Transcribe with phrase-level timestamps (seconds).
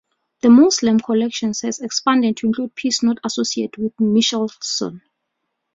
[0.41, 5.03] The museum's collection has expanded to include pieces not associated with Michelson.